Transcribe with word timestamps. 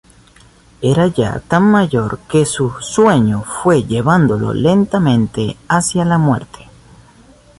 Era 0.91 1.05
ya 1.09 1.41
tan 1.47 1.61
mayor 1.71 2.17
que 2.27 2.47
su 2.47 2.71
sueño 2.79 3.43
fue 3.43 3.83
llevándolo 3.83 4.51
lentamente 4.51 5.57
hacia 5.67 6.05
la 6.05 6.17
muerte. 6.17 6.67